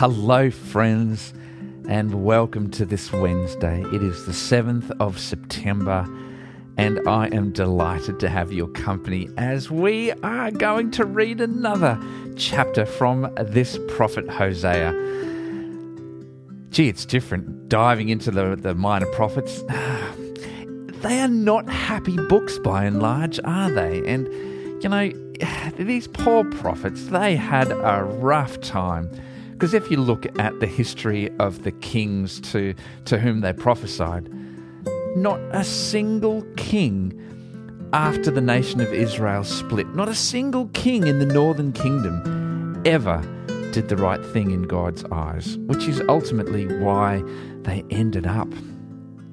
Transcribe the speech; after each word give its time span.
Hello, 0.00 0.50
friends, 0.50 1.34
and 1.86 2.24
welcome 2.24 2.70
to 2.70 2.86
this 2.86 3.12
Wednesday. 3.12 3.82
It 3.92 4.02
is 4.02 4.24
the 4.24 4.32
7th 4.32 4.90
of 4.98 5.18
September, 5.18 6.06
and 6.78 7.06
I 7.06 7.26
am 7.26 7.52
delighted 7.52 8.18
to 8.20 8.30
have 8.30 8.50
your 8.50 8.68
company 8.68 9.28
as 9.36 9.70
we 9.70 10.10
are 10.22 10.50
going 10.52 10.90
to 10.92 11.04
read 11.04 11.42
another 11.42 12.00
chapter 12.34 12.86
from 12.86 13.30
this 13.36 13.78
prophet 13.88 14.26
Hosea. 14.26 14.92
Gee, 16.70 16.88
it's 16.88 17.04
different 17.04 17.68
diving 17.68 18.08
into 18.08 18.30
the, 18.30 18.56
the 18.56 18.74
minor 18.74 19.12
prophets. 19.12 19.62
They 21.02 21.20
are 21.20 21.28
not 21.28 21.68
happy 21.68 22.16
books 22.16 22.58
by 22.58 22.84
and 22.84 23.02
large, 23.02 23.38
are 23.44 23.70
they? 23.70 23.98
And, 24.06 24.26
you 24.82 24.88
know, 24.88 25.10
these 25.76 26.08
poor 26.08 26.44
prophets, 26.44 27.08
they 27.08 27.36
had 27.36 27.70
a 27.70 28.02
rough 28.02 28.62
time. 28.62 29.10
Because 29.60 29.74
if 29.74 29.90
you 29.90 29.98
look 29.98 30.24
at 30.38 30.58
the 30.58 30.66
history 30.66 31.28
of 31.38 31.64
the 31.64 31.70
kings 31.70 32.40
to, 32.52 32.74
to 33.04 33.18
whom 33.18 33.42
they 33.42 33.52
prophesied, 33.52 34.26
not 35.14 35.38
a 35.50 35.62
single 35.62 36.40
king 36.56 37.12
after 37.92 38.30
the 38.30 38.40
nation 38.40 38.80
of 38.80 38.90
Israel 38.90 39.44
split, 39.44 39.94
not 39.94 40.08
a 40.08 40.14
single 40.14 40.68
king 40.68 41.06
in 41.06 41.18
the 41.18 41.26
northern 41.26 41.74
kingdom 41.74 42.82
ever 42.86 43.20
did 43.72 43.90
the 43.90 43.98
right 43.98 44.24
thing 44.24 44.50
in 44.50 44.62
God's 44.62 45.04
eyes, 45.12 45.58
which 45.66 45.86
is 45.86 46.00
ultimately 46.08 46.66
why 46.78 47.22
they 47.60 47.84
ended 47.90 48.26
up 48.26 48.48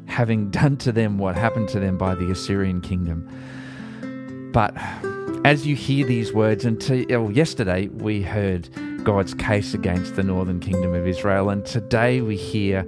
having 0.08 0.50
done 0.52 0.76
to 0.76 0.92
them 0.92 1.18
what 1.18 1.38
happened 1.38 1.70
to 1.70 1.80
them 1.80 1.98
by 1.98 2.16
the 2.16 2.30
Assyrian 2.30 2.82
kingdom. 2.82 3.26
But 4.52 4.76
as 5.46 5.66
you 5.66 5.78
hear 5.78 6.06
these 6.06 6.34
words, 6.34 6.66
well, 6.66 7.32
yesterday 7.32 7.88
we 7.88 8.24
heard 8.24 8.68
God's 9.08 9.34
case 9.34 9.74
against 9.74 10.18
the 10.18 10.22
northern 10.22 10.60
kingdom 10.60 10.94
of 10.94 11.08
Israel, 11.08 11.50
and 11.50 11.66
today 11.66 12.20
we 12.20 12.36
hear 12.36 12.84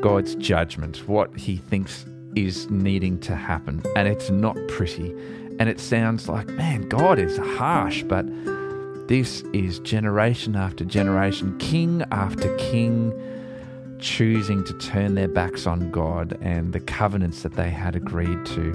God's 0.00 0.36
judgment, 0.36 1.08
what 1.08 1.36
he 1.36 1.56
thinks 1.56 2.06
is 2.36 2.70
needing 2.70 3.18
to 3.22 3.34
happen. 3.34 3.82
And 3.96 4.06
it's 4.06 4.30
not 4.30 4.56
pretty. 4.68 5.10
And 5.58 5.62
it 5.62 5.80
sounds 5.80 6.28
like, 6.28 6.46
man, 6.50 6.88
God 6.88 7.18
is 7.18 7.38
harsh, 7.38 8.04
but 8.04 8.24
this 9.08 9.42
is 9.52 9.80
generation 9.80 10.54
after 10.54 10.84
generation, 10.84 11.58
king 11.58 12.04
after 12.12 12.56
king 12.56 13.12
choosing 13.98 14.62
to 14.66 14.74
turn 14.74 15.16
their 15.16 15.26
backs 15.26 15.66
on 15.66 15.90
God 15.90 16.38
and 16.40 16.72
the 16.72 16.78
covenants 16.78 17.42
that 17.42 17.54
they 17.54 17.70
had 17.70 17.96
agreed 17.96 18.46
to 18.46 18.70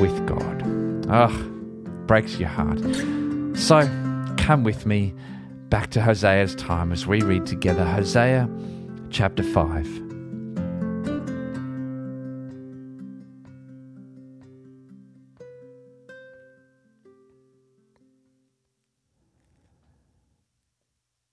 with 0.00 0.26
God. 0.26 0.64
Ugh, 1.08 2.06
breaks 2.08 2.40
your 2.40 2.48
heart. 2.48 2.80
So 3.56 3.86
come 4.36 4.64
with 4.64 4.84
me 4.84 5.14
back 5.68 5.90
to 5.90 6.00
Hosea's 6.00 6.54
time 6.54 6.92
as 6.92 7.06
we 7.06 7.22
read 7.22 7.46
together 7.46 7.84
Hosea 7.84 8.48
chapter 9.10 9.42
5. 9.42 9.86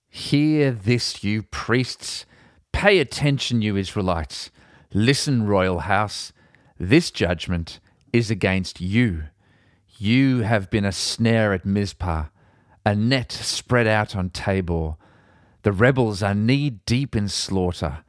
Hear 0.08 0.72
this, 0.72 1.22
you 1.22 1.42
priests 1.42 2.26
Pay 2.76 2.98
attention, 2.98 3.62
you 3.62 3.74
Israelites. 3.78 4.50
Listen, 4.92 5.46
royal 5.46 5.78
house. 5.78 6.34
This 6.78 7.10
judgment 7.10 7.80
is 8.12 8.30
against 8.30 8.82
you. 8.82 9.24
You 9.96 10.42
have 10.42 10.68
been 10.68 10.84
a 10.84 10.92
snare 10.92 11.54
at 11.54 11.64
Mizpah, 11.64 12.26
a 12.86 12.94
net 12.94 13.32
spread 13.32 13.88
out 13.88 14.14
on 14.14 14.30
Tabor. 14.30 14.94
The 15.62 15.72
rebels 15.72 16.22
are 16.22 16.36
knee 16.36 16.70
deep 16.70 17.16
in 17.16 17.28
slaughter. 17.28 18.04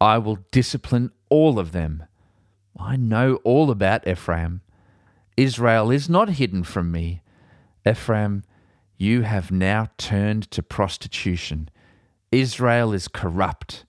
I 0.00 0.16
will 0.16 0.38
discipline 0.50 1.12
all 1.28 1.58
of 1.58 1.72
them. 1.72 2.04
I 2.80 2.96
know 2.96 3.36
all 3.44 3.70
about 3.70 4.08
Ephraim. 4.08 4.62
Israel 5.36 5.90
is 5.90 6.08
not 6.08 6.30
hidden 6.30 6.64
from 6.64 6.90
me. 6.90 7.20
Ephraim, 7.86 8.42
you 8.96 9.20
have 9.22 9.50
now 9.50 9.88
turned 9.98 10.50
to 10.50 10.62
prostitution. 10.62 11.68
Israel 12.32 12.94
is 12.94 13.08
corrupt. 13.08 13.84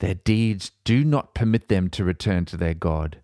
Their 0.00 0.14
deeds 0.14 0.72
do 0.82 1.04
not 1.04 1.32
permit 1.32 1.68
them 1.68 1.88
to 1.90 2.02
return 2.02 2.44
to 2.46 2.56
their 2.56 2.74
God. 2.74 3.18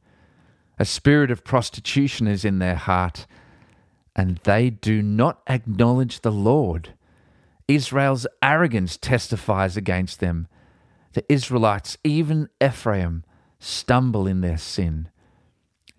A 0.78 0.84
spirit 0.84 1.32
of 1.32 1.42
prostitution 1.42 2.28
is 2.28 2.44
in 2.44 2.60
their 2.60 2.76
heart, 2.76 3.26
and 4.20 4.36
they 4.42 4.68
do 4.68 5.00
not 5.00 5.40
acknowledge 5.46 6.20
the 6.20 6.30
Lord. 6.30 6.92
Israel's 7.66 8.26
arrogance 8.42 8.98
testifies 8.98 9.78
against 9.78 10.20
them. 10.20 10.46
The 11.14 11.24
Israelites, 11.32 11.96
even 12.04 12.50
Ephraim, 12.62 13.24
stumble 13.58 14.26
in 14.26 14.42
their 14.42 14.58
sin. 14.58 15.08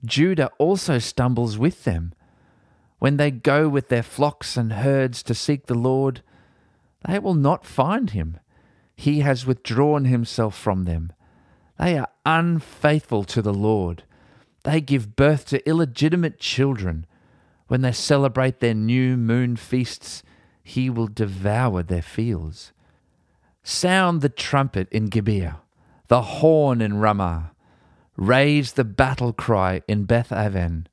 Judah 0.05 0.51
also 0.59 0.99
stumbles 0.99 1.57
with 1.57 1.83
them. 1.83 2.13
When 2.99 3.17
they 3.17 3.31
go 3.31 3.67
with 3.67 3.89
their 3.89 4.03
flocks 4.03 4.55
and 4.55 4.73
herds 4.73 5.23
to 5.23 5.33
seek 5.33 5.65
the 5.65 5.73
Lord, 5.73 6.21
they 7.07 7.17
will 7.17 7.33
not 7.33 7.65
find 7.65 8.11
him 8.11 8.39
he 8.95 9.21
has 9.21 9.47
withdrawn 9.47 10.05
himself 10.05 10.55
from 10.55 10.85
them. 10.85 11.11
They 11.79 11.97
are 11.97 12.09
unfaithful 12.23 13.23
to 13.23 13.41
the 13.41 13.53
Lord. 13.53 14.03
They 14.61 14.79
give 14.79 15.15
birth 15.15 15.47
to 15.47 15.67
illegitimate 15.67 16.37
children. 16.37 17.07
When 17.71 17.83
they 17.83 17.93
celebrate 17.93 18.59
their 18.59 18.73
new 18.73 19.15
moon 19.15 19.55
feasts, 19.55 20.23
he 20.61 20.89
will 20.89 21.07
devour 21.07 21.81
their 21.83 22.01
fields. 22.01 22.73
Sound 23.63 24.19
the 24.19 24.27
trumpet 24.27 24.89
in 24.91 25.05
Gibeah, 25.05 25.61
the 26.09 26.21
horn 26.21 26.81
in 26.81 26.97
Ramah. 26.97 27.53
Raise 28.17 28.73
the 28.73 28.83
battle 28.83 29.31
cry 29.31 29.83
in 29.87 30.03
Beth 30.03 30.33
Aven. 30.33 30.89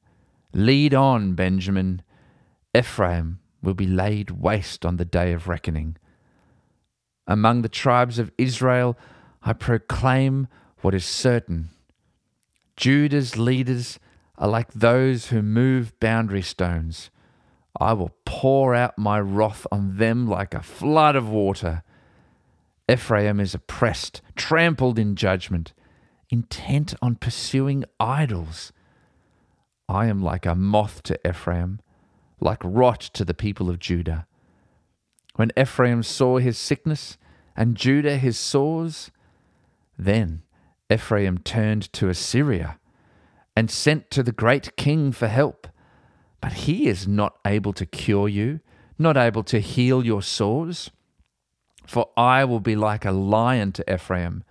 Lead 0.53 0.95
on, 0.95 1.35
Benjamin. 1.35 2.01
Ephraim 2.73 3.41
will 3.61 3.75
be 3.75 3.89
laid 3.89 4.31
waste 4.31 4.87
on 4.87 4.99
the 4.99 5.05
day 5.05 5.33
of 5.33 5.49
reckoning. 5.49 5.97
Among 7.27 7.63
the 7.63 7.69
tribes 7.69 8.21
of 8.21 8.31
Israel, 8.39 8.97
I 9.43 9.53
proclaim 9.53 10.47
what 10.83 10.95
is 10.95 11.05
certain. 11.05 11.71
Judah's 12.77 13.37
leaders 13.37 13.99
are 14.39 14.49
like 14.49 14.73
those 14.73 15.27
who 15.27 15.43
move 15.43 15.99
boundary 15.99 16.43
stones. 16.43 17.11
I 17.79 17.93
will 17.93 18.15
pour 18.25 18.75
out 18.75 18.97
my 18.97 19.21
wrath 19.21 19.67
on 19.71 19.99
them 19.99 20.29
like 20.29 20.55
a 20.55 20.63
flood 20.63 21.17
of 21.17 21.29
water. 21.29 21.83
Ephraim 22.91 23.41
is 23.41 23.55
oppressed, 23.55 24.23
trampled 24.37 24.99
in 24.99 25.17
judgment, 25.17 25.73
intent 26.31 26.95
on 27.03 27.17
pursuing 27.17 27.85
idols. 28.01 28.73
I 29.89 30.07
am 30.07 30.23
like 30.23 30.47
a 30.47 30.55
moth 30.55 31.03
to 31.05 31.29
Ephraim, 31.29 31.81
like 32.41 32.61
rot 32.63 33.01
to 33.01 33.25
the 33.25 33.35
people 33.35 33.69
of 33.69 33.79
Judah. 33.79 34.27
When 35.35 35.53
Ephraim 35.59 36.03
saw 36.03 36.39
his 36.39 36.59
sickness 36.59 37.19
and 37.57 37.77
Judah 37.77 38.17
his 38.17 38.39
sores, 38.39 39.11
then 39.99 40.43
Ephraim 40.91 41.39
turned 41.39 41.93
to 41.95 42.09
Assyria 42.09 42.79
and 43.59 43.73
sent 43.73 44.09
to 44.09 44.23
the 44.23 44.31
great 44.31 44.77
king 44.77 45.11
for 45.11 45.27
help. 45.27 45.67
But 46.41 46.53
he 46.53 46.87
is 46.87 47.09
not 47.09 47.41
able 47.45 47.73
to 47.73 47.85
cure 47.85 48.29
you, 48.29 48.61
not 49.01 49.17
able 49.17 49.43
to 49.43 49.59
heal 49.59 50.07
your 50.07 50.23
sores. 50.23 50.93
For 51.85 52.09
I 52.17 52.45
will 52.45 52.61
be 52.61 52.77
like 52.77 53.05
a 53.05 53.11
lion 53.11 53.73
to 53.73 53.93
Ephraim, 53.93 54.45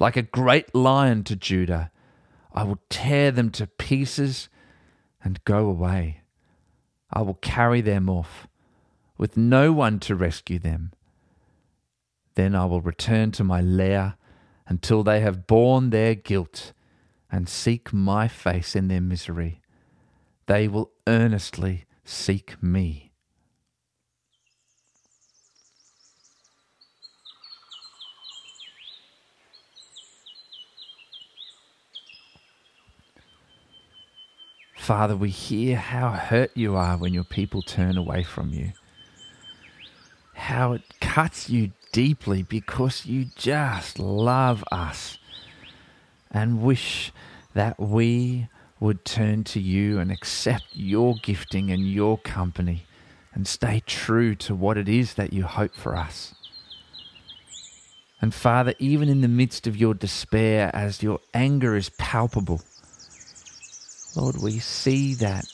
like 0.00 0.16
a 0.16 0.22
great 0.22 0.74
lion 0.74 1.22
to 1.22 1.36
Judah. 1.36 1.92
I 2.52 2.64
will 2.64 2.80
tear 2.90 3.30
them 3.30 3.50
to 3.50 3.68
pieces 3.68 4.48
and 5.22 5.44
go 5.44 5.68
away. 5.68 6.22
I 7.12 7.22
will 7.22 7.38
carry 7.42 7.80
them 7.80 8.10
off 8.10 8.48
with 9.16 9.36
no 9.36 9.72
one 9.72 10.00
to 10.00 10.16
rescue 10.16 10.58
them. 10.58 10.90
Then 12.34 12.56
I 12.56 12.64
will 12.64 12.80
return 12.80 13.30
to 13.32 13.44
my 13.44 13.60
lair 13.60 14.16
until 14.66 15.04
they 15.04 15.20
have 15.20 15.46
borne 15.46 15.90
their 15.90 16.16
guilt 16.16 16.72
and 17.32 17.48
seek 17.48 17.92
my 17.92 18.28
face 18.28 18.76
in 18.76 18.88
their 18.88 19.00
misery. 19.00 19.60
They 20.46 20.68
will 20.68 20.92
earnestly 21.08 21.86
seek 22.04 22.62
me. 22.62 23.10
Father, 34.76 35.16
we 35.16 35.30
hear 35.30 35.76
how 35.76 36.10
hurt 36.10 36.50
you 36.54 36.76
are 36.76 36.96
when 36.98 37.14
your 37.14 37.24
people 37.24 37.62
turn 37.62 37.96
away 37.96 38.22
from 38.22 38.52
you 38.52 38.72
how 40.42 40.72
it 40.72 40.82
cuts 41.00 41.48
you 41.48 41.72
deeply 41.92 42.42
because 42.42 43.06
you 43.06 43.26
just 43.36 43.98
love 43.98 44.64
us 44.72 45.18
and 46.32 46.62
wish 46.62 47.12
that 47.54 47.78
we 47.78 48.48
would 48.80 49.04
turn 49.04 49.44
to 49.44 49.60
you 49.60 50.00
and 50.00 50.10
accept 50.10 50.64
your 50.72 51.14
gifting 51.22 51.70
and 51.70 51.88
your 51.88 52.18
company 52.18 52.86
and 53.34 53.46
stay 53.46 53.80
true 53.86 54.34
to 54.34 54.54
what 54.54 54.76
it 54.76 54.88
is 54.88 55.14
that 55.14 55.32
you 55.32 55.44
hope 55.44 55.74
for 55.74 55.96
us. 55.96 56.34
And 58.20 58.34
Father, 58.34 58.74
even 58.78 59.08
in 59.08 59.20
the 59.20 59.28
midst 59.28 59.66
of 59.66 59.76
your 59.76 59.94
despair, 59.94 60.70
as 60.74 61.02
your 61.02 61.20
anger 61.34 61.76
is 61.76 61.90
palpable, 61.90 62.62
Lord, 64.16 64.36
we 64.42 64.58
see 64.58 65.14
that 65.14 65.44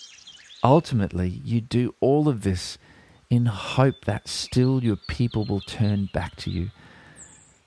ultimately 0.65 1.29
you 1.29 1.61
do 1.61 1.95
all 2.01 2.29
of 2.29 2.43
this 2.43 2.79
in 3.31 3.47
hope 3.47 4.05
that 4.05 4.27
still 4.27 4.83
your 4.83 4.97
people 5.09 5.45
will 5.45 5.61
turn 5.61 6.09
back 6.13 6.37
to 6.37 6.51
you, 6.51 6.71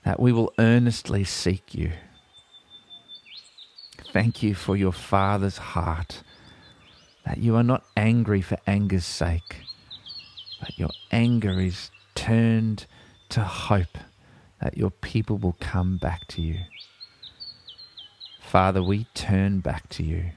that 0.04 0.20
we 0.20 0.32
will 0.32 0.52
earnestly 0.58 1.24
seek 1.24 1.74
you. 1.74 1.92
Thank 4.12 4.42
you 4.42 4.54
for 4.54 4.76
your 4.76 4.92
Father's 4.92 5.56
heart, 5.56 6.22
that 7.24 7.38
you 7.38 7.56
are 7.56 7.62
not 7.62 7.84
angry 7.96 8.42
for 8.42 8.58
anger's 8.66 9.06
sake, 9.06 9.62
but 10.60 10.78
your 10.78 10.90
anger 11.10 11.58
is 11.58 11.90
turned 12.14 12.84
to 13.30 13.40
hope 13.40 13.96
that 14.60 14.76
your 14.76 14.90
people 14.90 15.38
will 15.38 15.56
come 15.60 15.96
back 15.96 16.26
to 16.28 16.42
you. 16.42 16.58
Father, 18.38 18.82
we 18.82 19.06
turn 19.14 19.60
back 19.60 19.88
to 19.88 20.02
you. 20.02 20.32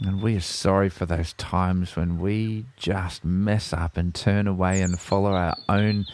And 0.00 0.22
we 0.22 0.34
are 0.34 0.40
sorry 0.40 0.88
for 0.88 1.04
those 1.04 1.34
times 1.34 1.94
when 1.94 2.18
we 2.18 2.64
just 2.76 3.22
mess 3.22 3.74
up 3.74 3.98
and 3.98 4.14
turn 4.14 4.46
away 4.46 4.80
and 4.80 4.98
follow 4.98 5.32
our 5.32 5.58
own 5.68 6.06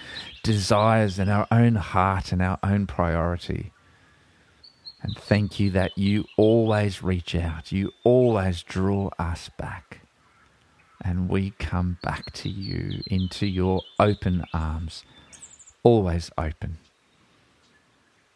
desires 0.43 1.20
and 1.20 1.31
our 1.31 1.46
own 1.52 1.76
heart 1.76 2.32
and 2.32 2.43
our 2.43 2.58
own 2.64 2.88
priority. 2.88 3.70
And 5.05 5.19
thank 5.19 5.61
you 5.61 5.71
that 5.73 5.99
you 5.99 6.25
always 6.39 7.03
reach 7.03 7.35
out, 7.35 7.71
you 7.71 7.93
always 8.05 8.62
draw 8.62 9.11
us 9.19 9.51
back. 9.59 10.01
And 11.05 11.29
we 11.29 11.51
come 11.59 11.99
back 12.03 12.33
to 12.33 12.49
you 12.49 13.03
into 13.06 13.47
your 13.47 13.83
open 14.01 14.45
arms 14.55 15.05
always 15.83 16.31
open 16.39 16.79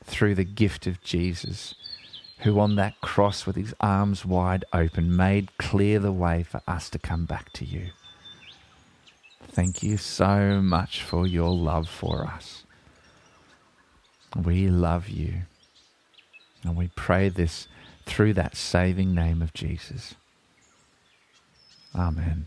through 0.04 0.34
the 0.34 0.44
gift 0.44 0.86
of 0.86 1.02
Jesus, 1.02 1.74
who 2.40 2.60
on 2.60 2.76
that 2.76 3.00
cross 3.00 3.46
with 3.46 3.56
his 3.56 3.74
arms 3.80 4.26
wide 4.26 4.66
open 4.74 5.16
made 5.16 5.56
clear 5.56 5.98
the 5.98 6.12
way 6.12 6.42
for 6.42 6.60
us 6.68 6.90
to 6.90 6.98
come 6.98 7.24
back 7.24 7.50
to 7.54 7.64
you. 7.64 7.88
Thank 9.42 9.82
you 9.82 9.96
so 9.96 10.60
much 10.60 11.02
for 11.02 11.26
your 11.26 11.50
love 11.50 11.88
for 11.88 12.24
us. 12.26 12.64
We 14.36 14.68
love 14.68 15.08
you. 15.08 15.44
And 16.68 16.76
we 16.76 16.90
pray 16.94 17.30
this 17.30 17.66
through 18.04 18.34
that 18.34 18.54
saving 18.54 19.14
name 19.14 19.40
of 19.40 19.54
Jesus. 19.54 20.14
Amen. 21.96 22.46